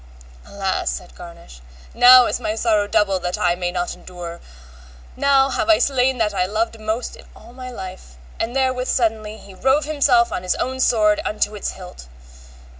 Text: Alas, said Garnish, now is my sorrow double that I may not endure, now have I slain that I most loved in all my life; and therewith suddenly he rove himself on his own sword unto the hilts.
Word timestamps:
Alas, 0.47 0.89
said 0.89 1.13
Garnish, 1.13 1.61
now 1.93 2.25
is 2.25 2.39
my 2.39 2.55
sorrow 2.55 2.87
double 2.87 3.19
that 3.19 3.37
I 3.37 3.53
may 3.53 3.71
not 3.71 3.93
endure, 3.93 4.39
now 5.15 5.51
have 5.51 5.69
I 5.69 5.77
slain 5.77 6.17
that 6.17 6.33
I 6.33 6.47
most 6.47 6.79
loved 6.79 7.15
in 7.17 7.25
all 7.35 7.53
my 7.53 7.69
life; 7.69 8.15
and 8.39 8.55
therewith 8.55 8.87
suddenly 8.87 9.37
he 9.37 9.53
rove 9.53 9.85
himself 9.85 10.31
on 10.31 10.41
his 10.41 10.55
own 10.55 10.79
sword 10.79 11.21
unto 11.23 11.51
the 11.51 11.71
hilts. 11.75 12.07